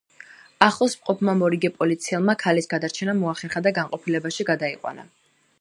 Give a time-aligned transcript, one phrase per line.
[0.67, 5.11] ახლოს მყოფმა მორიგე პოლიციელმა ქალის გადარჩენა მოახერხა და განყოფილებაში გადაიყვანა.